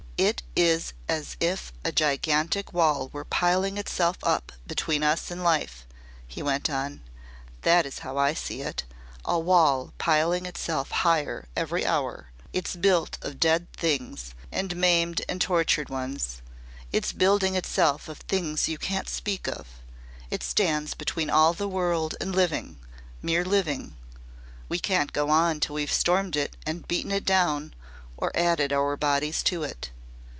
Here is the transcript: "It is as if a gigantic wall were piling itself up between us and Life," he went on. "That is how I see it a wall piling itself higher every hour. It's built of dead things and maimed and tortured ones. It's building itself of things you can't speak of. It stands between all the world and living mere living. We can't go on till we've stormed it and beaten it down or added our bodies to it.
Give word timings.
"It 0.17 0.43
is 0.55 0.93
as 1.09 1.35
if 1.39 1.73
a 1.83 1.91
gigantic 1.91 2.73
wall 2.73 3.09
were 3.11 3.25
piling 3.25 3.79
itself 3.79 4.17
up 4.21 4.51
between 4.67 5.01
us 5.01 5.31
and 5.31 5.43
Life," 5.43 5.87
he 6.27 6.43
went 6.43 6.69
on. 6.69 7.01
"That 7.63 7.87
is 7.87 7.99
how 8.05 8.17
I 8.19 8.35
see 8.35 8.61
it 8.61 8.83
a 9.25 9.39
wall 9.39 9.93
piling 9.97 10.45
itself 10.45 10.91
higher 10.91 11.47
every 11.55 11.87
hour. 11.87 12.29
It's 12.53 12.75
built 12.75 13.17
of 13.23 13.39
dead 13.39 13.65
things 13.73 14.35
and 14.51 14.75
maimed 14.75 15.23
and 15.27 15.41
tortured 15.41 15.89
ones. 15.89 16.43
It's 16.91 17.13
building 17.13 17.55
itself 17.55 18.07
of 18.07 18.19
things 18.19 18.67
you 18.67 18.77
can't 18.77 19.09
speak 19.09 19.47
of. 19.47 19.65
It 20.29 20.43
stands 20.43 20.93
between 20.93 21.31
all 21.31 21.53
the 21.53 21.67
world 21.67 22.13
and 22.21 22.35
living 22.35 22.77
mere 23.23 23.43
living. 23.43 23.97
We 24.69 24.77
can't 24.77 25.13
go 25.13 25.31
on 25.31 25.59
till 25.59 25.73
we've 25.73 25.91
stormed 25.91 26.35
it 26.35 26.57
and 26.63 26.87
beaten 26.87 27.11
it 27.11 27.25
down 27.25 27.73
or 28.17 28.31
added 28.35 28.71
our 28.71 28.95
bodies 28.95 29.41
to 29.45 29.63
it. 29.63 29.89